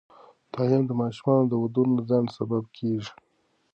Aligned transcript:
تعلیم 0.53 0.83
د 0.87 0.91
ماشومانو 1.01 1.45
د 1.49 1.53
ودونو 1.61 1.93
د 1.97 2.01
ځنډ 2.09 2.27
سبب 2.37 2.63
کېږي. 2.77 3.11